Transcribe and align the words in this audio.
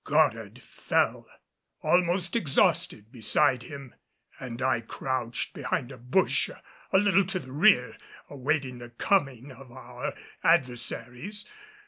Goddard 0.03 0.57
fell 0.63 1.27
almost 1.83 2.35
exhausted 2.35 3.11
beside 3.11 3.61
him 3.61 3.93
and 4.39 4.59
I 4.59 4.81
crouched 4.81 5.53
behind 5.53 5.91
a 5.91 5.97
bush 5.99 6.49
a 6.91 6.97
little 6.97 7.23
to 7.27 7.37
the 7.37 7.51
rear, 7.51 7.97
awaiting 8.27 8.79
the 8.79 8.89
coming 8.89 9.51
of 9.51 9.71
our 9.71 10.15
adversaries. 10.43 11.47